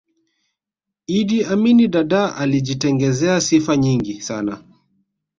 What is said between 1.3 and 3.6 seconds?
amini dadaa alijitengezea